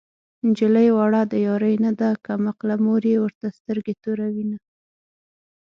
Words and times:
نجلۍ 0.47 0.87
وړه 0.97 1.21
د 1.31 1.33
يارۍ 1.45 1.75
نه 1.85 1.91
ده 1.99 2.09
کم 2.25 2.41
عقله 2.51 2.75
مور 2.85 3.01
يې 3.11 3.17
ورته 3.23 3.47
سترګې 3.57 3.93
توروينه 4.03 4.57